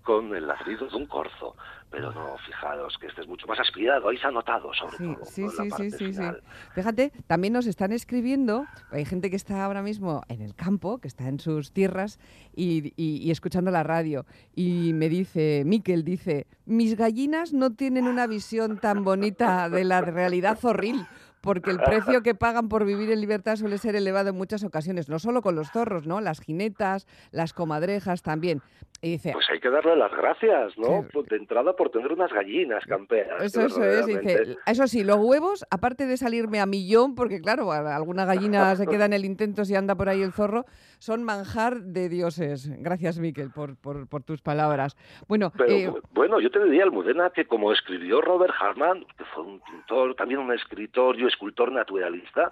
con 0.03 0.35
el 0.35 0.45
ladrido 0.45 0.87
de 0.87 0.95
un 0.95 1.07
corzo, 1.07 1.55
pero 1.89 2.13
no, 2.13 2.37
fijaros 2.45 2.95
que 2.99 3.07
este 3.07 3.21
es 3.21 3.27
mucho 3.27 3.47
más 3.47 3.59
aspirado, 3.59 4.07
ahí 4.07 4.17
se 4.17 4.27
ha 4.27 4.31
notado 4.31 4.71
sobre 4.71 4.97
todo. 4.97 5.25
Sí, 5.25 5.49
sí, 5.49 5.69
sí, 5.75 5.91
sí, 5.91 6.13
sí. 6.13 6.23
Fíjate, 6.75 7.11
también 7.25 7.53
nos 7.53 7.65
están 7.65 7.91
escribiendo, 7.91 8.67
hay 8.91 9.03
gente 9.03 9.31
que 9.31 9.35
está 9.35 9.65
ahora 9.65 9.81
mismo 9.81 10.21
en 10.29 10.41
el 10.41 10.53
campo, 10.53 10.99
que 10.99 11.07
está 11.07 11.27
en 11.27 11.39
sus 11.39 11.71
tierras 11.71 12.19
y, 12.55 12.93
y 12.95 13.31
escuchando 13.31 13.71
la 13.71 13.81
radio, 13.81 14.27
y 14.53 14.93
me 14.93 15.09
dice, 15.09 15.63
Miquel 15.65 16.03
dice, 16.03 16.45
mis 16.65 16.95
gallinas 16.95 17.51
no 17.51 17.73
tienen 17.73 18.05
una 18.05 18.27
visión 18.27 18.77
tan 18.77 19.03
bonita 19.03 19.69
de 19.69 19.85
la 19.85 20.01
realidad 20.01 20.59
zorril 20.59 21.07
porque 21.45 21.69
el 21.69 21.79
precio 21.79 22.23
que 22.23 22.35
pagan 22.35 22.67
por 22.67 22.85
vivir 22.85 23.11
en 23.11 23.21
libertad 23.21 23.55
suele 23.55 23.77
ser 23.77 23.95
elevado 23.95 24.29
en 24.29 24.35
muchas 24.35 24.63
ocasiones, 24.63 25.07
no 25.07 25.19
solo 25.19 25.41
con 25.41 25.55
los 25.55 25.71
zorros, 25.71 26.07
¿no? 26.07 26.19
Las 26.19 26.41
jinetas, 26.41 27.07
las 27.31 27.53
comadrejas 27.53 28.23
también. 28.23 28.61
Y 29.01 29.11
dice, 29.11 29.33
pues 29.33 29.45
hay 29.51 29.59
que 29.59 29.69
darle 29.69 29.95
las 29.95 30.11
gracias, 30.11 30.75
¿no? 30.77 31.05
Pues 31.13 31.27
de 31.27 31.35
entrada 31.35 31.75
por 31.75 31.91
tener 31.91 32.11
unas 32.11 32.31
gallinas 32.31 32.83
camperas. 32.85 33.43
Eso, 33.43 33.61
eso 33.61 33.83
es, 33.83 34.07
dice, 34.07 34.57
eso 34.65 34.87
sí, 34.87 35.03
los 35.03 35.17
huevos, 35.17 35.63
aparte 35.69 36.07
de 36.07 36.17
salirme 36.17 36.59
a 36.59 36.65
millón, 36.65 37.13
porque 37.13 37.39
claro, 37.39 37.71
alguna 37.71 38.25
gallina 38.25 38.75
se 38.75 38.87
queda 38.87 39.05
en 39.05 39.13
el 39.13 39.25
intento 39.25 39.63
si 39.63 39.75
anda 39.75 39.95
por 39.95 40.09
ahí 40.09 40.23
el 40.23 40.31
zorro, 40.31 40.65
son 40.97 41.23
manjar 41.23 41.81
de 41.81 42.09
dioses. 42.09 42.71
Gracias, 42.81 43.19
Miquel, 43.19 43.51
por, 43.51 43.77
por, 43.77 44.07
por 44.07 44.23
tus 44.23 44.41
palabras. 44.41 44.95
Bueno, 45.27 45.51
eh, 45.67 45.91
bueno, 46.11 46.39
yo 46.39 46.49
te 46.49 46.63
diría, 46.63 46.83
Almudena, 46.83 47.29
que 47.29 47.45
como 47.45 47.71
escribió 47.71 48.21
Robert 48.21 48.53
Hartman, 48.59 49.05
que 49.17 49.25
fue 49.35 49.43
un 49.43 49.59
pintor, 49.59 50.15
también 50.15 50.39
un 50.39 50.51
escritor 50.51 51.19
y 51.19 51.25
escultor 51.35 51.71
naturalista, 51.71 52.51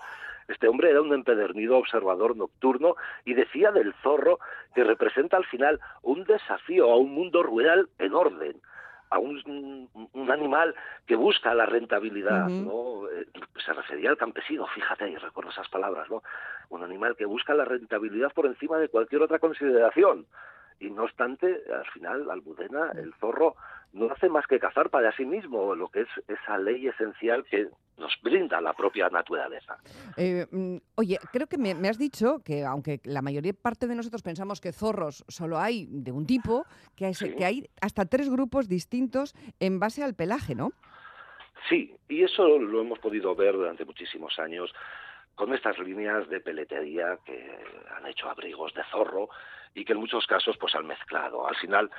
Este 0.50 0.68
hombre 0.68 0.90
era 0.90 1.02
un 1.02 1.14
empedernido 1.14 1.78
observador 1.78 2.36
nocturno 2.36 2.96
y 3.24 3.34
decía 3.34 3.72
del 3.72 3.94
zorro 4.04 4.40
que 4.76 4.84
representa 4.84 5.38
al 5.38 5.46
final 5.46 5.80
un 6.02 6.26
desafío 6.26 6.92
a 6.92 6.98
un 6.98 7.14
mundo 7.14 7.44
rural 7.44 7.88
en 7.98 8.14
orden 8.14 8.62
a 9.10 9.20
un, 9.20 9.90
animal 10.32 10.74
que 11.06 11.16
busca 11.16 11.54
la 11.54 11.68
rentabilidad, 11.68 12.48
¿no? 12.48 13.08
Eh, 13.10 13.28
se 13.64 13.72
refería 13.72 14.10
al 14.10 14.18
campesino, 14.18 14.66
fíjate, 14.66 15.08
y 15.08 15.16
recuerdo 15.18 15.52
esas 15.52 15.70
palabras, 15.70 16.10
¿no? 16.10 16.24
Un 16.70 16.84
animal 16.84 17.16
que 17.16 17.26
busca 17.26 17.54
la 17.54 17.64
rentabilidad 17.64 18.34
por 18.34 18.48
encima 18.48 18.80
de 18.80 18.90
cualquier 18.90 19.22
otra 19.22 19.38
consideración. 19.38 20.26
Y 20.80 20.90
no 20.90 21.04
obstante, 21.04 21.62
al 21.72 21.86
final, 21.92 22.30
Almudena, 22.32 22.92
el 22.96 23.14
zorro, 23.20 23.56
no 23.94 24.12
hace 24.12 24.30
más 24.30 24.48
que 24.48 24.60
cazar 24.60 24.90
para 24.90 25.16
sí 25.16 25.26
mismo, 25.26 25.76
lo 25.76 25.90
que 25.90 26.02
es 26.02 26.10
esa 26.28 26.58
ley 26.58 26.88
esencial 26.88 27.46
que 27.46 27.70
nos 27.98 28.14
brinda 28.22 28.60
la 28.60 28.74
propia 28.74 29.10
naturaleza. 29.10 29.78
Eh, 30.18 30.46
mm, 30.50 30.78
oye, 30.96 31.20
creo 31.32 31.48
que 31.48 31.58
me, 31.58 31.72
has 31.88 31.98
dicho 31.98 32.40
que 32.44 32.64
aunque 32.64 33.00
la 33.04 33.22
mayoría 33.22 33.54
parte 33.54 33.88
de 33.88 33.96
nosotros 33.96 34.22
pensamos 34.22 34.62
que 34.62 34.72
zorros 34.72 35.24
solo 35.28 35.60
hay 35.60 35.88
de 35.90 36.12
un 36.12 36.26
tipo, 36.26 36.66
que 36.96 37.06
hay, 37.06 37.14
que 37.14 37.46
hay 37.46 37.70
hasta 37.82 38.06
tres 38.06 38.30
grupos 38.30 38.68
distintos 38.68 39.34
en 39.60 39.80
base 39.80 40.04
al 40.04 40.16
pelaje, 40.16 40.56
¿no? 40.56 40.72
Sí, 41.70 41.96
y 42.10 42.24
eso 42.24 42.60
lo 42.60 42.82
hemos 42.82 43.00
podido 43.00 43.36
ver 43.36 43.54
durante 43.54 43.86
muchísimos 43.86 44.38
años 44.40 44.74
con 45.36 45.54
estas 45.54 45.78
líneas 45.80 46.28
de 46.30 46.40
peletería 46.42 47.18
que 47.26 47.58
han 47.96 48.06
hecho 48.06 48.30
abrigos 48.30 48.74
de 48.74 48.84
zorro 48.92 49.30
y 49.74 49.86
que 49.86 49.94
en 49.94 50.00
muchos 50.00 50.28
casos 50.28 50.58
pues 50.58 50.76
han 50.76 50.86
mezclado. 50.86 51.48
Al 51.48 51.56
final 51.56 51.90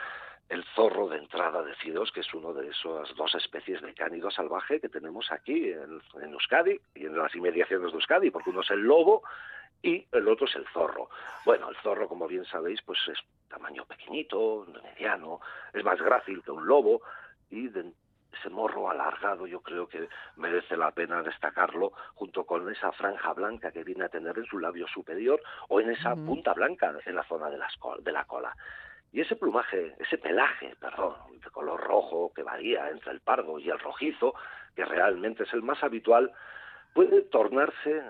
el 0.49 0.65
zorro 0.75 1.09
de 1.09 1.19
entrada, 1.19 1.63
decidos 1.63 2.13
que 2.13 2.21
es 2.21 2.35
uno 2.35 2.53
de 2.53 2.69
esas 2.69 3.15
dos 3.17 3.35
especies 3.35 3.81
de 3.81 3.95
cánido 3.95 4.31
salvaje 4.31 4.81
que 4.81 4.89
tenemos 4.89 5.31
aquí 5.33 5.71
en, 5.71 6.33
Euskadi 6.33 6.79
y 6.95 7.07
en 7.07 7.17
las 7.17 7.35
inmediaciones 7.35 7.91
de 7.91 7.97
Euskadi, 7.97 8.31
porque 8.31 8.51
uno 8.51 8.61
es 8.61 8.71
el 8.71 8.81
lobo 8.81 9.23
y 9.83 10.07
el 10.13 10.29
otro 10.29 10.47
es 10.47 10.55
el 10.57 10.67
zorro. 10.69 11.09
Bueno, 11.45 11.69
el 11.71 11.77
zorro, 11.77 12.09
como 12.09 12.27
bien 12.27 12.45
sabéis, 12.45 12.81
pues 12.83 12.99
es 13.09 13.19
tamaño 13.49 13.85
pequeñito, 13.87 14.67
mediano, 14.83 15.41
es 15.73 15.85
más 15.85 16.01
grácil 16.01 16.43
que 16.43 16.51
un 16.51 16.67
lobo 16.67 17.03
y 17.51 17.69
de 17.69 17.93
ese 18.39 18.51
morro 18.51 18.91
alargado 18.91 19.47
yo 19.47 19.61
creo 19.61 19.89
que 19.89 20.09
merece 20.37 20.77
la 20.77 20.91
pena 20.91 21.23
destacarlo 21.23 21.93
junto 22.15 22.45
con 22.45 22.71
esa 22.71 22.91
franja 22.93 23.33
blanca 23.33 23.71
que 23.71 23.85
viene 23.85 24.05
a 24.05 24.09
tener 24.09 24.37
en 24.39 24.45
su 24.47 24.59
labio 24.59 24.89
superior 24.89 25.41
o 25.69 25.81
en 25.81 25.91
esa 25.91 26.17
punta 26.17 26.53
blanca 26.53 26.93
en 27.05 27.15
la 27.15 27.23
zona 27.25 27.49
de, 27.49 27.59
de 28.01 28.13
la 28.13 28.25
cola. 28.25 28.55
Y 29.15 29.21
ese 29.21 29.37
plumaje, 29.37 29.95
ese 30.01 30.19
pelaje, 30.19 30.75
perdón, 30.81 31.15
de 31.33 31.51
color 31.51 31.81
rojo 31.81 32.33
que 32.35 32.43
varía 32.43 32.91
entre 32.91 33.13
el 33.13 33.21
pardo 33.21 33.61
y 33.61 33.71
el 33.71 33.79
rojizo, 33.79 34.35
que 34.75 34.85
realmente 34.85 35.45
es 35.45 35.53
el 35.55 35.63
más 35.63 35.85
habitual, 35.85 36.33
puede 36.93 37.23
tornarse 37.23 38.03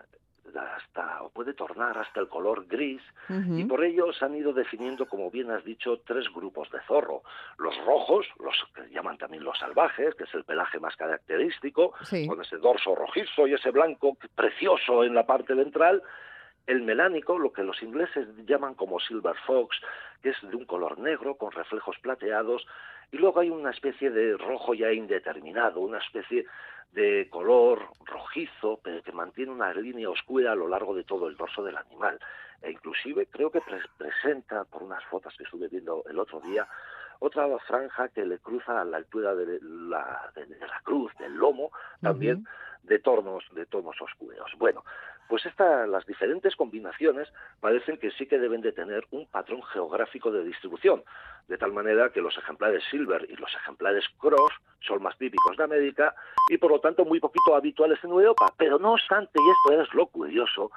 hasta 0.54 1.23
o 1.23 1.28
puede 1.28 1.52
tornar 1.52 1.99
hasta 1.99 2.20
el 2.20 2.28
color 2.28 2.66
gris 2.66 3.02
y 3.28 3.64
por 3.64 3.82
ello 3.82 4.12
se 4.12 4.25
han 4.25 4.34
ido 4.34 4.52
definiendo 4.52 5.06
como 5.06 5.30
bien 5.30 5.50
has 5.50 5.64
dicho 5.64 6.00
tres 6.06 6.26
grupos 6.32 6.70
de 6.70 6.80
zorro. 6.87 7.23
Los 7.58 7.76
rojos 7.84 8.26
los 8.38 8.54
que 8.75 8.88
llaman 8.90 9.18
también 9.18 9.42
los 9.42 9.58
salvajes 9.58 10.14
que 10.14 10.25
es 10.25 10.34
el 10.34 10.44
pelaje 10.44 10.78
más 10.78 10.96
característico 10.96 11.94
con 12.26 12.40
ese 12.40 12.58
dorso 12.58 12.94
rojizo 12.94 13.46
y 13.46 13.54
ese 13.54 13.70
blanco 13.70 14.16
precioso 14.34 15.04
en 15.04 15.14
la 15.14 15.26
parte 15.26 15.54
ventral 15.54 16.02
el 16.66 16.83
melánico, 16.83 17.38
lo 17.38 17.52
que 17.52 17.62
los 17.62 17.83
ingleses 17.83 18.26
llaman 18.47 18.75
como 18.75 19.00
silver 19.00 19.37
fox, 19.47 19.76
que 20.23 20.30
es 20.30 20.37
de 20.42 20.56
un 20.56 20.64
color 20.64 20.99
negro 20.99 21.37
con 21.37 21.52
reflejos 21.52 21.99
plateados, 21.99 22.66
y 23.12 23.18
luego 23.18 23.40
hay 23.40 23.50
una 23.50 23.71
especie 23.71 24.11
de 24.11 24.37
rojo 24.37 24.75
ya 24.75 24.92
indeterminado, 24.92 25.80
una 25.80 25.99
especie 25.99 26.47
de 26.92 27.28
color 27.30 27.88
rojizo, 28.04 28.80
pero 28.83 29.02
que 29.02 29.12
mantiene 29.12 29.52
una 29.52 29.75
línea 29.75 30.09
oscura 30.09 30.52
a 30.52 30.56
lo 30.56 30.68
largo 30.68 30.94
de 30.94 31.04
todo 31.04 31.28
el 31.28 31.37
dorso 31.37 31.62
del 31.62 31.76
animal. 31.76 32.18
E 32.62 32.71
inclusive 32.71 33.26
creo 33.26 33.50
que 33.50 33.61
presenta, 33.99 34.64
por 34.64 34.83
unas 34.83 35.04
fotos 35.04 35.35
que 35.37 35.44
estuve 35.44 35.68
viendo 35.68 36.02
el 36.09 36.18
otro 36.18 36.40
día, 36.40 36.66
otra 37.18 37.47
franja 37.61 38.09
que 38.09 38.25
le 38.25 38.38
cruza 38.38 38.80
a 38.80 38.85
la 38.85 38.97
altura 38.97 39.35
de 39.35 39.59
la, 39.62 40.33
de, 40.35 40.47
la 40.47 40.80
cruz, 40.83 41.12
del 41.18 41.35
lomo, 41.35 41.71
también 42.00 42.47
de 42.83 42.99
tonos, 42.99 43.44
de 43.52 43.66
tonos 43.66 44.00
oscuros. 44.00 44.52
Bueno, 44.59 44.85
pues 45.28 45.47
esta, 45.47 45.87
las 45.87 46.04
diferentes 46.07 46.54
combinaciones 46.57 47.28
parecen 47.61 47.99
que 47.99 48.11
sí 48.12 48.26
que 48.26 48.38
deben 48.38 48.61
de 48.61 48.73
tener 48.73 49.07
un 49.11 49.26
patrón 49.26 49.62
geográfico 49.62 50.31
de 50.31 50.45
distribución, 50.45 51.02
de 51.49 51.59
tal 51.59 51.73
manera 51.73 52.11
que 52.11 52.21
los 52.21 52.37
ejemplares 52.37 52.85
silver 52.90 53.26
y 53.28 53.37
los 53.37 53.54
ejemplares 53.54 54.04
cross 54.19 54.52
son 54.81 55.02
más 55.02 55.16
típicos 55.19 55.57
de 55.57 55.64
América 55.64 56.14
y 56.50 56.59
por 56.59 56.71
lo 56.71 56.81
tanto 56.81 57.04
muy 57.04 57.21
poquito 57.21 57.54
habituales 57.54 57.99
en 58.04 58.11
Europa. 58.11 58.52
Pero 58.57 58.78
no 58.78 58.93
obstante, 58.93 59.38
y 59.38 59.50
esto 59.50 59.83
es 59.83 59.95
lo 59.95 60.07
curioso, 60.07 60.71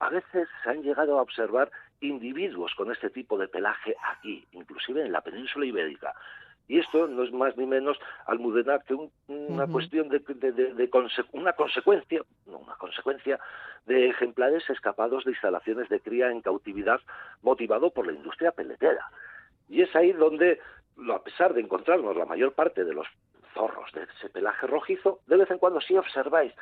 a 0.00 0.10
veces 0.10 0.48
se 0.62 0.70
han 0.70 0.82
llegado 0.82 1.18
a 1.18 1.22
observar 1.22 1.70
individuos 2.00 2.74
con 2.74 2.90
este 2.90 3.08
tipo 3.10 3.38
de 3.38 3.46
pelaje 3.46 3.94
aquí, 4.10 4.44
inclusive 4.52 5.06
en 5.06 5.12
la 5.12 5.20
península 5.20 5.64
ibérica. 5.64 6.12
Y 6.68 6.78
esto 6.78 7.06
no 7.06 7.22
es 7.24 7.32
más 7.32 7.56
ni 7.56 7.66
menos, 7.66 7.98
Almudena, 8.26 8.78
que 8.80 8.94
una 9.28 9.66
cuestión 9.66 10.08
de, 10.08 10.22
una 11.32 11.52
consecuencia, 11.52 12.22
no, 12.46 12.58
una 12.58 12.74
consecuencia 12.76 13.38
de 13.86 14.08
ejemplares 14.08 14.68
escapados 14.70 15.24
de 15.24 15.32
instalaciones 15.32 15.88
de 15.88 16.00
cría 16.00 16.30
en 16.30 16.40
cautividad 16.40 17.00
motivado 17.42 17.90
por 17.90 18.06
la 18.06 18.12
industria 18.12 18.52
peletera. 18.52 19.04
Y 19.68 19.82
es 19.82 19.94
ahí 19.96 20.12
donde, 20.12 20.60
a 21.12 21.22
pesar 21.22 21.52
de 21.52 21.60
encontrarnos 21.60 22.16
la 22.16 22.26
mayor 22.26 22.52
parte 22.52 22.84
de 22.84 22.94
los 22.94 23.06
zorros 23.54 23.90
de 23.92 24.04
ese 24.04 24.30
pelaje 24.30 24.66
rojizo, 24.66 25.20
de 25.26 25.36
vez 25.36 25.50
en 25.50 25.58
cuando 25.58 25.80
sí 25.80 25.96
observáis 25.96 26.52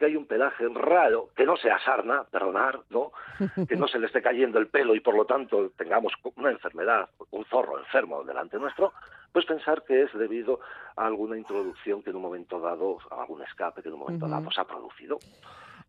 que 0.00 0.06
hay 0.06 0.16
un 0.16 0.26
pelaje 0.26 0.66
raro, 0.72 1.28
que 1.36 1.44
no 1.44 1.58
sea 1.58 1.78
sarna, 1.78 2.24
perdonar, 2.24 2.80
¿no? 2.88 3.12
Que 3.68 3.76
no 3.76 3.86
se 3.86 3.98
le 3.98 4.06
esté 4.06 4.22
cayendo 4.22 4.58
el 4.58 4.66
pelo 4.66 4.94
y 4.94 5.00
por 5.00 5.14
lo 5.14 5.26
tanto 5.26 5.70
tengamos 5.76 6.14
una 6.36 6.50
enfermedad, 6.50 7.10
un 7.30 7.44
zorro 7.44 7.78
enfermo 7.78 8.24
delante 8.24 8.58
nuestro, 8.58 8.94
pues 9.30 9.44
pensar 9.44 9.84
que 9.84 10.02
es 10.02 10.12
debido 10.14 10.60
a 10.96 11.06
alguna 11.06 11.36
introducción 11.36 12.02
que 12.02 12.10
en 12.10 12.16
un 12.16 12.22
momento 12.22 12.58
dado, 12.58 12.96
a 13.10 13.20
algún 13.20 13.42
escape 13.42 13.82
que 13.82 13.88
en 13.88 13.94
un 13.94 14.00
momento 14.00 14.26
dado 14.26 14.50
se 14.50 14.62
ha 14.62 14.64
producido. 14.64 15.18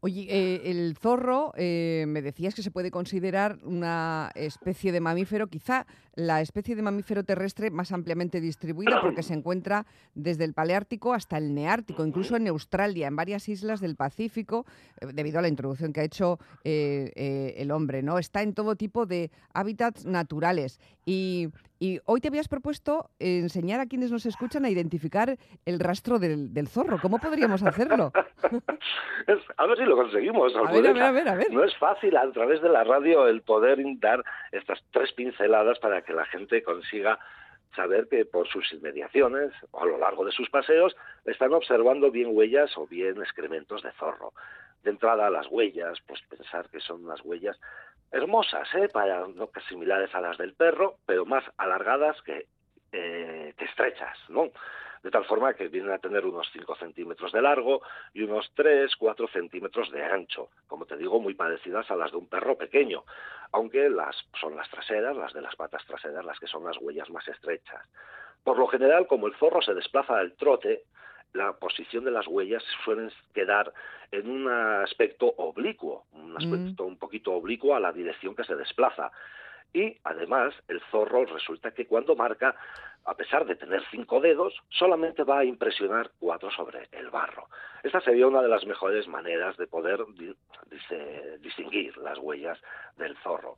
Oye, 0.03 0.25
eh, 0.29 0.71
el 0.71 0.97
zorro, 0.97 1.53
eh, 1.55 2.05
me 2.07 2.23
decías 2.23 2.55
que 2.55 2.63
se 2.63 2.71
puede 2.71 2.89
considerar 2.89 3.59
una 3.61 4.31
especie 4.33 4.91
de 4.91 4.99
mamífero, 4.99 5.45
quizá 5.45 5.85
la 6.15 6.41
especie 6.41 6.75
de 6.75 6.81
mamífero 6.81 7.23
terrestre 7.23 7.69
más 7.69 7.91
ampliamente 7.91 8.41
distribuida, 8.41 8.99
porque 8.99 9.21
se 9.21 9.35
encuentra 9.35 9.85
desde 10.15 10.43
el 10.43 10.55
Paleártico 10.55 11.13
hasta 11.13 11.37
el 11.37 11.53
Neártico, 11.53 12.03
incluso 12.03 12.35
en 12.35 12.47
Australia, 12.47 13.05
en 13.05 13.15
varias 13.15 13.47
islas 13.47 13.79
del 13.79 13.95
Pacífico, 13.95 14.65
eh, 14.99 15.05
debido 15.13 15.37
a 15.37 15.43
la 15.43 15.49
introducción 15.49 15.93
que 15.93 15.99
ha 15.99 16.05
hecho 16.05 16.39
el 16.63 17.69
hombre. 17.69 18.01
¿no? 18.01 18.17
Está 18.17 18.41
en 18.41 18.55
todo 18.55 18.75
tipo 18.75 19.05
de 19.05 19.29
hábitats 19.53 20.05
naturales. 20.05 20.79
Y, 21.05 21.49
hoy 22.05 22.21
te 22.21 22.27
habías 22.27 22.47
propuesto 22.47 23.09
enseñar 23.19 23.79
a 23.79 23.87
quienes 23.87 24.11
nos 24.11 24.25
escuchan 24.25 24.65
a 24.65 24.69
identificar 24.69 25.37
el 25.65 25.79
rastro 25.79 26.19
del, 26.19 26.53
del 26.53 26.67
zorro. 26.67 26.99
¿Cómo 27.01 27.17
podríamos 27.19 27.63
hacerlo? 27.63 28.11
a 29.57 29.65
ver 29.65 29.77
si 29.77 29.83
lo 29.83 29.95
conseguimos. 29.95 30.55
A 30.55 30.71
ver, 30.71 30.87
a 30.87 31.11
ver, 31.11 31.27
a 31.27 31.35
ver, 31.35 31.51
No 31.51 31.63
es 31.63 31.75
fácil 31.77 32.15
a 32.17 32.31
través 32.31 32.61
de 32.61 32.69
la 32.69 32.83
radio 32.83 33.27
el 33.27 33.41
poder 33.41 33.79
dar 33.99 34.23
estas 34.51 34.79
tres 34.91 35.11
pinceladas 35.13 35.79
para 35.79 36.01
que 36.03 36.13
la 36.13 36.25
gente 36.25 36.61
consiga 36.61 37.17
saber 37.75 38.07
que 38.09 38.25
por 38.25 38.47
sus 38.47 38.71
inmediaciones 38.73 39.51
o 39.71 39.81
a 39.81 39.85
lo 39.85 39.97
largo 39.97 40.25
de 40.25 40.31
sus 40.31 40.49
paseos 40.49 40.95
están 41.25 41.53
observando 41.53 42.11
bien 42.11 42.29
huellas 42.31 42.77
o 42.77 42.85
bien 42.85 43.17
excrementos 43.17 43.81
de 43.81 43.91
zorro. 43.93 44.33
De 44.83 44.89
entrada 44.89 45.29
las 45.29 45.47
huellas, 45.47 45.99
pues 46.07 46.21
pensar 46.29 46.69
que 46.69 46.79
son 46.79 47.05
unas 47.05 47.21
huellas 47.23 47.59
hermosas, 48.11 48.67
¿eh? 48.75 48.89
para 48.91 49.27
no 49.27 49.49
similares 49.69 50.13
a 50.13 50.21
las 50.21 50.37
del 50.37 50.53
perro, 50.53 50.97
pero 51.05 51.25
más 51.25 51.43
alargadas 51.57 52.21
que, 52.23 52.47
eh, 52.91 53.53
que 53.57 53.65
estrechas, 53.65 54.17
¿no? 54.29 54.51
de 55.03 55.09
tal 55.09 55.25
forma 55.25 55.53
que 55.53 55.67
vienen 55.67 55.91
a 55.91 55.97
tener 55.97 56.25
unos 56.25 56.47
5 56.53 56.75
centímetros 56.75 57.31
de 57.31 57.41
largo 57.41 57.81
y 58.13 58.23
unos 58.23 58.51
3, 58.55 58.95
4 58.95 59.27
centímetros 59.29 59.89
de 59.91 60.03
ancho, 60.03 60.49
como 60.67 60.85
te 60.85 60.95
digo, 60.95 61.19
muy 61.19 61.33
parecidas 61.33 61.89
a 61.89 61.95
las 61.95 62.11
de 62.11 62.17
un 62.17 62.27
perro 62.27 62.57
pequeño, 62.57 63.03
aunque 63.51 63.89
las 63.89 64.15
son 64.39 64.55
las 64.55 64.69
traseras, 64.69 65.15
las 65.17 65.33
de 65.33 65.41
las 65.41 65.55
patas 65.55 65.85
traseras, 65.85 66.23
las 66.23 66.39
que 66.39 66.47
son 66.47 66.63
las 66.65 66.77
huellas 66.77 67.09
más 67.09 67.27
estrechas. 67.27 67.81
Por 68.43 68.57
lo 68.57 68.67
general, 68.67 69.07
como 69.07 69.27
el 69.27 69.35
zorro 69.35 69.61
se 69.61 69.73
desplaza 69.73 70.17
al 70.17 70.33
trote, 70.33 70.83
la 71.33 71.53
posición 71.53 72.03
de 72.03 72.11
las 72.11 72.27
huellas 72.27 72.63
suelen 72.83 73.11
quedar 73.33 73.73
en 74.11 74.29
un 74.29 74.49
aspecto 74.49 75.33
oblicuo, 75.37 76.05
un 76.13 76.35
aspecto 76.35 76.83
mm. 76.83 76.87
un 76.87 76.97
poquito 76.97 77.33
oblicuo 77.33 77.75
a 77.75 77.79
la 77.79 77.91
dirección 77.91 78.35
que 78.35 78.43
se 78.43 78.55
desplaza. 78.55 79.11
Y 79.73 79.97
además, 80.03 80.53
el 80.67 80.81
zorro 80.91 81.25
resulta 81.25 81.71
que 81.71 81.87
cuando 81.87 82.15
marca, 82.15 82.55
a 83.05 83.15
pesar 83.15 83.45
de 83.45 83.55
tener 83.55 83.81
cinco 83.89 84.19
dedos, 84.19 84.53
solamente 84.69 85.23
va 85.23 85.39
a 85.39 85.45
impresionar 85.45 86.11
cuatro 86.19 86.51
sobre 86.51 86.89
el 86.91 87.09
barro. 87.09 87.47
Esta 87.81 88.01
sería 88.01 88.27
una 88.27 88.41
de 88.41 88.49
las 88.49 88.65
mejores 88.65 89.07
maneras 89.07 89.55
de 89.55 89.67
poder 89.67 90.05
distinguir 91.39 91.95
las 91.97 92.17
huellas 92.17 92.59
del 92.97 93.15
zorro. 93.17 93.57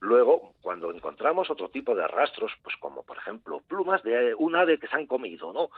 Luego, 0.00 0.54
cuando 0.62 0.90
encontramos 0.90 1.48
otro 1.48 1.68
tipo 1.68 1.94
de 1.94 2.08
rastros, 2.08 2.50
pues 2.64 2.76
como 2.78 3.04
por 3.04 3.18
ejemplo 3.18 3.60
plumas 3.60 4.02
de 4.02 4.34
un 4.34 4.56
ave 4.56 4.80
que 4.80 4.88
se 4.88 4.96
han 4.96 5.06
comido, 5.06 5.52
¿no? 5.52 5.70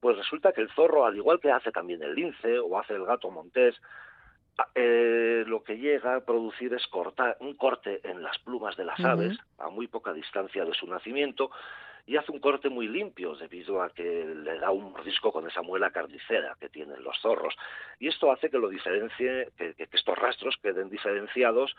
Pues 0.00 0.16
resulta 0.16 0.52
que 0.52 0.60
el 0.60 0.70
zorro, 0.70 1.06
al 1.06 1.16
igual 1.16 1.40
que 1.40 1.50
hace 1.50 1.70
también 1.70 2.02
el 2.02 2.14
lince 2.14 2.58
o 2.58 2.78
hace 2.78 2.94
el 2.94 3.04
gato 3.04 3.30
montés, 3.30 3.80
ah, 4.58 4.68
eh, 4.74 5.44
lo 5.46 5.62
que 5.62 5.78
llega 5.78 6.16
a 6.16 6.24
producir 6.24 6.74
es 6.74 6.86
cortar, 6.88 7.36
un 7.40 7.54
corte 7.54 8.00
en 8.04 8.22
las 8.22 8.38
plumas 8.38 8.76
de 8.76 8.84
las 8.84 9.00
aves 9.00 9.38
a 9.58 9.70
muy 9.70 9.86
poca 9.86 10.12
distancia 10.12 10.64
de 10.64 10.74
su 10.74 10.86
nacimiento 10.86 11.50
y 12.06 12.16
hace 12.16 12.32
un 12.32 12.38
corte 12.38 12.68
muy 12.68 12.86
limpio 12.86 13.34
debido 13.34 13.82
a 13.82 13.90
que 13.90 14.02
le 14.02 14.58
da 14.58 14.70
un 14.70 14.92
mordisco 14.92 15.32
con 15.32 15.48
esa 15.48 15.62
muela 15.62 15.90
carnicera 15.90 16.54
que 16.60 16.68
tienen 16.68 17.02
los 17.02 17.18
zorros. 17.20 17.54
Y 17.98 18.08
esto 18.08 18.30
hace 18.30 18.50
que 18.50 18.58
lo 18.58 18.68
diferencie, 18.68 19.52
que, 19.56 19.74
estos 19.90 20.18
rastros 20.18 20.56
queden 20.62 20.90
diferenciados 20.90 21.74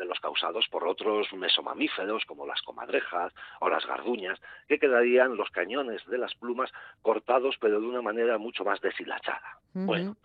de 0.00 0.06
los 0.06 0.18
causados 0.18 0.66
por 0.70 0.88
otros 0.88 1.30
mesomamíferos 1.34 2.24
como 2.24 2.46
las 2.46 2.60
comadrejas 2.62 3.32
o 3.60 3.68
las 3.68 3.86
garduñas, 3.86 4.40
que 4.66 4.78
quedarían 4.78 5.36
los 5.36 5.50
cañones 5.50 6.04
de 6.06 6.18
las 6.18 6.34
plumas 6.34 6.72
cortados 7.02 7.56
pero 7.60 7.80
de 7.80 7.86
una 7.86 8.00
manera 8.00 8.38
mucho 8.38 8.64
más 8.64 8.80
deshilachada. 8.80 9.58
Bueno, 9.74 10.16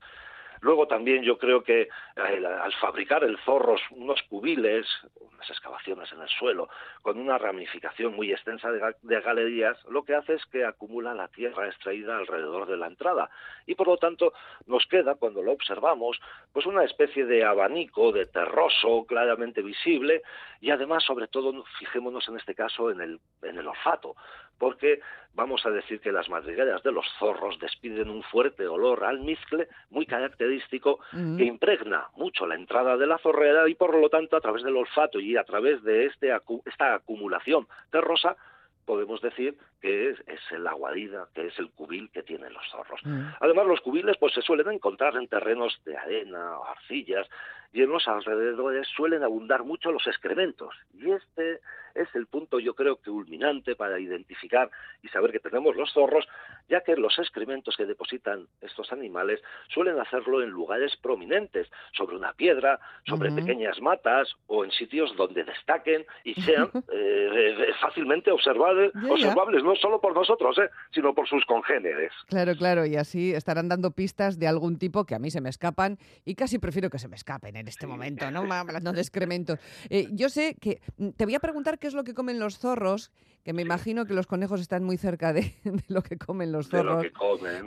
Luego 0.66 0.88
también 0.88 1.22
yo 1.22 1.38
creo 1.38 1.62
que 1.62 1.82
eh, 1.82 1.90
al 2.16 2.74
fabricar 2.82 3.24
el 3.24 3.38
zorro 3.46 3.76
unos 3.92 4.20
cubiles, 4.24 4.88
unas 5.20 5.48
excavaciones 5.48 6.12
en 6.12 6.24
el 6.24 6.28
suelo, 6.28 6.70
con 7.04 7.20
una 7.20 7.38
ramificación 7.38 8.16
muy 8.16 8.32
extensa 8.32 8.72
de, 8.72 9.22
galerías, 9.22 9.78
lo 9.86 10.04
que 10.04 10.16
hace 10.16 10.34
es 10.34 10.46
que 10.48 10.66
acumula 10.66 11.14
la 11.14 11.28
tierra 11.28 11.68
extraída 11.68 12.18
alrededor 12.18 12.66
de 12.66 12.78
la 12.78 12.88
entrada. 12.88 13.30
Y 13.68 13.76
por 13.76 13.86
lo 13.86 13.98
tanto 13.98 14.34
nos 14.66 14.88
queda, 14.88 15.14
cuando 15.14 15.44
lo 15.44 15.52
observamos, 15.52 16.20
pues 16.52 16.66
una 16.66 16.84
especie 16.84 17.26
de 17.26 17.46
abanico, 17.46 18.12
de 18.12 18.26
terroso 18.26 19.06
claramente 19.06 19.62
visible 19.62 20.24
y 20.62 20.72
además, 20.72 21.04
sobre 21.04 21.28
todo, 21.28 21.64
fijémonos 21.78 22.28
en 22.28 22.38
este 22.38 22.56
caso 22.56 22.90
en 22.90 23.02
el, 23.02 23.20
en 23.44 23.60
el 23.60 23.68
olfato, 23.68 24.16
porque 24.58 25.00
vamos 25.34 25.66
a 25.66 25.70
decir 25.70 26.00
que 26.00 26.12
las 26.12 26.30
madrigueras 26.30 26.82
de 26.84 26.92
los 26.92 27.06
zorros 27.20 27.60
despiden 27.60 28.10
un 28.10 28.24
fuerte 28.24 28.68
olor 28.68 29.04
almizcle 29.04 29.68
muy 29.90 30.06
característico 30.06 31.00
que 31.12 31.44
impregna 31.44 32.08
mucho 32.16 32.48
la 32.48 32.56
entrada 32.56 32.98
de 32.98 33.08
la 33.08 33.18
zorrera 33.18 33.68
y 33.68 33.76
por 33.76 33.96
lo 33.96 34.10
tanto 34.10 34.38
a 34.38 34.42
través 34.42 34.64
del 34.64 34.78
olfato 34.78 35.20
y 35.20 35.36
a 35.36 35.44
través 35.44 35.84
de 35.84 36.06
este, 36.06 36.32
esta 36.66 36.96
acumulación 36.96 37.68
terrosa 37.92 38.38
podemos 38.86 39.20
decir 39.22 39.58
que 39.82 40.12
es, 40.12 40.20
la 40.52 40.74
guarida, 40.74 41.28
que 41.34 41.48
es 41.48 41.60
el 41.60 41.70
cubil 41.72 42.10
que 42.12 42.24
tienen 42.24 42.54
los 42.54 42.68
zorros. 42.70 43.02
Además, 43.40 43.66
los 43.68 43.82
cubiles 43.82 44.18
pues 44.18 44.34
se 44.34 44.42
suelen 44.42 44.72
encontrar 44.72 45.16
en 45.18 45.28
terrenos 45.28 45.80
de 45.86 45.98
arena 45.98 46.60
o 46.60 46.66
arcillas 46.66 47.28
y 47.74 47.82
en 47.82 47.90
los 47.90 48.08
alrededores 48.08 48.88
suelen 48.96 49.24
abundar 49.24 49.64
mucho 49.64 49.92
los 49.92 50.06
excrementos. 50.08 50.74
Y 50.94 51.12
este 51.12 51.60
es 51.96 52.14
el 52.14 52.28
punto, 52.28 52.60
yo 52.60 52.76
creo 52.76 52.98
que 52.98 53.10
culminante 53.10 53.76
para 53.76 54.00
identificar 54.00 54.70
y 55.02 55.08
saber 55.08 55.32
que 55.32 55.40
tenemos 55.40 55.76
los 55.76 55.92
zorros, 55.94 56.28
ya 56.70 56.82
que 56.82 56.96
los 56.96 57.18
excrementos 57.18 57.76
que 57.78 57.86
depositan 57.86 58.48
estos 58.62 58.92
animales 58.92 59.42
suelen 59.70 60.00
hacerlo 60.00 60.42
en 60.42 60.50
lugares 60.50 60.96
prominentes, 61.02 61.68
sobre 61.94 62.18
una 62.18 62.34
piedra, 62.34 62.80
sobre 63.06 63.32
pequeñas 63.32 63.80
matas 63.82 64.34
o 64.48 64.66
en 64.66 64.72
sitios 64.72 65.16
donde 65.16 65.44
destaquen 65.44 66.06
y 66.24 66.34
sean 66.42 66.70
eh, 66.92 67.56
fácilmente 67.82 68.32
observables, 68.32 68.92
observables 69.10 69.64
no 69.64 69.76
solo 69.76 70.02
por 70.02 70.14
nosotros, 70.14 70.58
eh, 70.58 70.70
sino 70.92 71.14
por 71.14 71.28
sus 71.28 71.46
congéneres. 71.46 72.12
Claro, 72.28 72.56
claro, 72.56 72.86
y 72.86 72.96
así 72.96 73.34
estarán 73.34 73.70
dando 73.70 73.92
pistas 73.92 74.40
de 74.40 74.48
algún 74.48 74.78
tipo 74.78 75.06
que 75.06 75.16
a 75.16 75.20
mí 75.20 75.32
se 75.32 75.42
me 75.42 75.50
escapan 75.50 75.98
y 76.26 76.36
casi 76.36 76.60
prefiero 76.60 76.90
que 76.90 77.00
se 77.00 77.08
me 77.08 77.16
escapen 77.16 77.56
en 77.56 77.68
este 77.68 77.88
momento, 77.88 78.30
¿no? 78.32 78.42
Hablando 78.54 78.92
de 78.92 79.02
excrementos. 79.02 79.60
Eh, 79.90 80.08
yo 80.12 80.30
sé 80.30 80.56
que 80.60 80.82
mm, 80.98 81.10
te 81.12 81.26
voy 81.26 81.36
a 81.36 81.40
preguntar 81.40 81.80
qué 81.86 81.90
es 81.90 81.94
lo 81.94 82.04
que 82.04 82.16
comen 82.16 82.40
los 82.40 82.58
zorros, 82.58 83.12
que 83.44 83.54
me 83.54 83.62
imagino 83.62 84.08
que 84.08 84.16
los 84.16 84.26
conejos 84.26 84.60
están 84.60 84.84
muy 84.84 84.98
cerca 84.98 85.34
de, 85.34 85.54
lo 85.88 86.02
que 86.02 86.18
comen 86.18 86.52
los 86.52 86.68
zorros. 86.68 87.06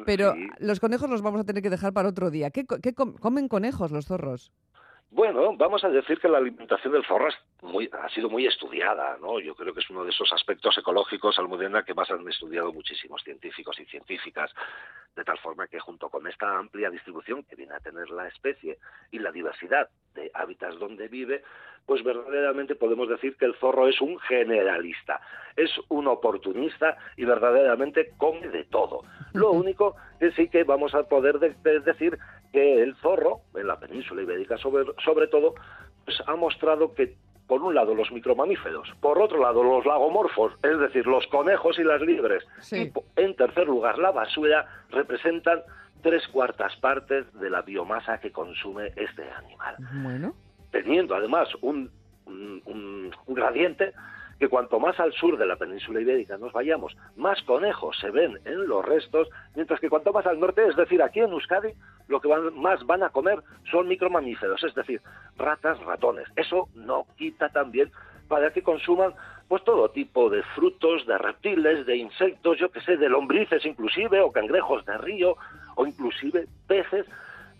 pero 0.06 0.34
los 0.58 0.80
conejos 0.80 1.08
los 1.08 1.22
vamos 1.22 1.42
a 1.42 1.44
tener 1.44 1.62
que 1.62 1.70
dejar 1.70 1.92
para 1.92 2.08
otro 2.08 2.28
día. 2.28 2.50
¿Qué, 2.50 2.66
comen 2.66 3.46
conejos 3.46 3.92
los 3.92 4.06
zorros? 4.06 4.50
Bueno, 5.12 5.56
vamos 5.56 5.84
a 5.84 5.88
decir 5.88 6.18
que 6.18 6.28
la 6.28 6.38
alimentación 6.38 6.92
del 6.92 7.06
zorro 7.06 7.28
ha 7.28 8.08
sido 8.08 8.28
muy 8.28 8.44
estudiada, 8.44 9.18
¿no? 9.20 9.38
Yo 9.38 9.54
creo 9.54 9.72
que 9.72 9.80
es 9.80 9.88
uno 9.88 10.02
de 10.02 10.10
esos 10.10 10.32
aspectos 10.32 10.76
ecológicos, 10.76 11.38
Almudena, 11.38 11.84
que 11.84 11.94
más 11.94 12.10
han 12.10 12.28
estudiado 12.28 12.72
muchísimos 12.72 13.22
científicos 13.22 13.78
y 13.78 13.84
científicas, 13.84 14.50
de 15.14 15.22
tal 15.22 15.38
forma 15.38 15.68
que 15.68 15.78
junto 15.78 16.10
con 16.10 16.26
esta 16.26 16.58
amplia 16.58 16.90
distribución 16.90 17.44
que 17.44 17.54
viene 17.54 17.74
a 17.74 17.80
tener 17.80 18.10
la 18.10 18.26
especie 18.26 18.78
y 19.12 19.20
la 19.20 19.30
diversidad 19.30 19.88
de 20.14 20.28
hábitats 20.34 20.78
donde 20.80 21.06
vive, 21.06 21.42
pues 21.88 22.04
verdaderamente 22.04 22.74
podemos 22.74 23.08
decir 23.08 23.34
que 23.36 23.46
el 23.46 23.54
zorro 23.54 23.88
es 23.88 23.98
un 24.02 24.18
generalista, 24.18 25.22
es 25.56 25.70
un 25.88 26.06
oportunista 26.06 26.98
y 27.16 27.24
verdaderamente 27.24 28.12
come 28.18 28.46
de 28.48 28.64
todo. 28.64 29.04
Lo 29.32 29.52
único 29.52 29.96
que 30.20 30.30
sí 30.32 30.48
que 30.48 30.64
vamos 30.64 30.94
a 30.94 31.04
poder 31.04 31.38
decir 31.38 32.18
que 32.52 32.82
el 32.82 32.94
zorro, 32.96 33.40
en 33.54 33.66
la 33.66 33.80
península 33.80 34.20
ibérica 34.20 34.58
sobre, 34.58 34.84
sobre 35.02 35.28
todo, 35.28 35.54
pues 36.04 36.22
ha 36.26 36.36
mostrado 36.36 36.92
que 36.92 37.16
por 37.46 37.62
un 37.62 37.74
lado 37.74 37.94
los 37.94 38.12
micromamíferos, 38.12 38.92
por 39.00 39.18
otro 39.18 39.38
lado 39.38 39.62
los 39.62 39.86
lagomorfos, 39.86 40.52
es 40.62 40.78
decir, 40.78 41.06
los 41.06 41.26
conejos 41.28 41.78
y 41.78 41.84
las 41.84 42.02
libres, 42.02 42.44
y 42.70 42.92
en 43.16 43.34
tercer 43.34 43.66
lugar 43.66 43.98
la 43.98 44.10
basura, 44.10 44.84
representan 44.90 45.62
tres 46.02 46.28
cuartas 46.28 46.76
partes 46.76 47.24
de 47.40 47.48
la 47.48 47.62
biomasa 47.62 48.20
que 48.20 48.30
consume 48.30 48.92
este 48.94 49.22
animal. 49.32 49.76
Bueno 50.02 50.34
teniendo 50.70 51.14
además 51.14 51.48
un, 51.60 51.90
un, 52.26 53.10
gradiente 53.26 53.92
que 54.38 54.48
cuanto 54.48 54.78
más 54.78 54.98
al 55.00 55.12
sur 55.12 55.36
de 55.36 55.46
la 55.46 55.56
península 55.56 56.00
ibérica 56.00 56.38
nos 56.38 56.52
vayamos, 56.52 56.96
más 57.16 57.42
conejos 57.42 57.96
se 57.98 58.10
ven 58.10 58.38
en 58.44 58.68
los 58.68 58.84
restos, 58.84 59.28
mientras 59.56 59.80
que 59.80 59.88
cuanto 59.88 60.12
más 60.12 60.26
al 60.26 60.38
norte, 60.38 60.66
es 60.66 60.76
decir, 60.76 61.02
aquí 61.02 61.20
en 61.20 61.32
Euskadi, 61.32 61.72
lo 62.06 62.20
que 62.20 62.28
más 62.54 62.84
van 62.86 63.02
a 63.02 63.10
comer 63.10 63.40
son 63.70 63.88
micromamíferos, 63.88 64.62
es 64.62 64.74
decir, 64.74 65.00
ratas, 65.36 65.80
ratones. 65.80 66.28
Eso 66.36 66.68
no 66.74 67.06
quita 67.16 67.48
también 67.48 67.90
para 68.28 68.52
que 68.52 68.62
consuman 68.62 69.14
pues 69.48 69.64
todo 69.64 69.90
tipo 69.90 70.28
de 70.28 70.42
frutos, 70.54 71.06
de 71.06 71.16
reptiles, 71.16 71.86
de 71.86 71.96
insectos, 71.96 72.58
yo 72.58 72.70
que 72.70 72.82
sé, 72.82 72.96
de 72.96 73.08
lombrices 73.08 73.64
inclusive, 73.64 74.20
o 74.20 74.30
cangrejos 74.30 74.84
de 74.84 74.98
río, 74.98 75.36
o 75.74 75.86
inclusive 75.86 76.46
peces, 76.66 77.06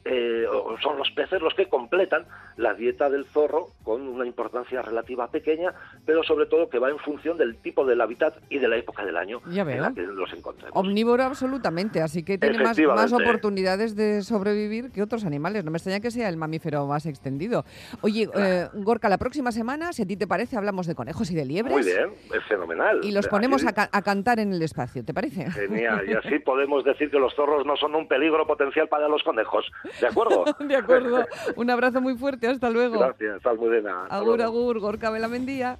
eh, 0.04 0.46
son 0.82 0.98
los 0.98 1.10
peces 1.12 1.40
los 1.40 1.54
que 1.54 1.68
completan 1.68 2.26
la 2.58 2.74
dieta 2.74 3.08
del 3.08 3.24
zorro 3.24 3.68
con 3.84 4.06
una 4.06 4.26
importancia 4.26 4.82
relativa 4.82 5.30
pequeña, 5.30 5.72
pero 6.04 6.22
sobre 6.22 6.46
todo 6.46 6.68
que 6.68 6.78
va 6.78 6.90
en 6.90 6.98
función 6.98 7.38
del 7.38 7.56
tipo 7.56 7.86
del 7.86 8.00
hábitat 8.00 8.34
y 8.50 8.58
de 8.58 8.68
la 8.68 8.76
época 8.76 9.04
del 9.04 9.16
año 9.16 9.40
en 9.46 9.80
la 9.80 9.92
que 9.94 10.02
los 10.02 10.32
encontremos. 10.32 10.72
Omnívoro 10.74 11.22
absolutamente, 11.22 12.02
así 12.02 12.22
que 12.22 12.36
tiene 12.36 12.58
más, 12.58 12.78
más, 12.78 13.12
oportunidades 13.12 13.96
de 13.96 14.22
sobrevivir 14.22 14.90
que 14.90 15.02
otros 15.02 15.24
animales. 15.24 15.64
No 15.64 15.70
me 15.70 15.78
extraña 15.78 16.00
que 16.00 16.10
sea 16.10 16.28
el 16.28 16.36
mamífero 16.36 16.86
más 16.86 17.06
extendido. 17.06 17.64
Oye, 18.02 18.28
eh, 18.34 18.68
Gorka, 18.74 19.08
la 19.08 19.18
próxima 19.18 19.52
semana, 19.52 19.92
si 19.92 20.02
a 20.02 20.06
ti 20.06 20.16
te 20.16 20.26
parece, 20.26 20.56
hablamos 20.56 20.86
de 20.86 20.94
conejos 20.94 21.30
y 21.30 21.36
de 21.36 21.44
liebres. 21.44 21.72
Muy 21.72 21.84
bien, 21.84 22.10
es 22.34 22.44
fenomenal. 22.48 23.00
Y 23.04 23.12
los 23.12 23.28
ponemos 23.28 23.64
a, 23.64 23.72
a, 23.92 24.02
cantar 24.02 24.40
en 24.40 24.52
el 24.52 24.62
espacio, 24.62 25.04
¿te 25.04 25.14
parece? 25.14 25.50
Genial, 25.50 26.04
y 26.08 26.14
así 26.14 26.40
podemos 26.40 26.84
decir 26.84 27.10
que 27.10 27.18
los 27.18 27.34
zorros 27.34 27.64
no 27.64 27.76
son 27.76 27.94
un 27.94 28.08
peligro 28.08 28.46
potencial 28.46 28.88
para 28.88 29.08
los 29.08 29.22
conejos. 29.22 29.70
¿De 30.00 30.08
acuerdo? 30.08 30.44
de 30.60 30.76
acuerdo. 30.76 31.24
Un 31.56 31.70
abrazo 31.70 32.00
muy 32.00 32.16
fuerte, 32.16 32.47
hasta 32.50 32.70
luego. 32.70 32.98
Gracias, 32.98 33.44
Almudena. 33.46 34.06
Agur, 34.06 34.42
agur, 34.42 34.78
Gorka 34.80 35.10
Mendía. 35.10 35.78